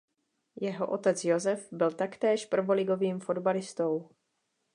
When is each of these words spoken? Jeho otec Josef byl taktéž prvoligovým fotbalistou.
Jeho 0.61 0.87
otec 0.91 1.23
Josef 1.25 1.67
byl 1.71 1.91
taktéž 1.91 2.45
prvoligovým 2.45 3.19
fotbalistou. 3.19 4.09